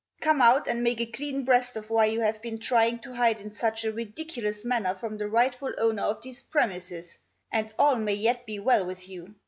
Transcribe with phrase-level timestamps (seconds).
[0.19, 3.39] Come out, and make a clean breast of why you have been trying to hide
[3.39, 7.19] in such a ridiculous manner from the rightful owner of these premises,
[7.51, 9.35] and all rtiay yet be well with you.